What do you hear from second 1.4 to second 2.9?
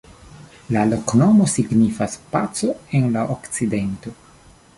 signifas: "paco